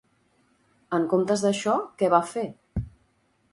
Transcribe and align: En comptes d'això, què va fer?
En 0.99 1.05
comptes 1.11 1.45
d'això, 1.45 1.77
què 2.01 2.11
va 2.17 2.25
fer? 2.33 2.49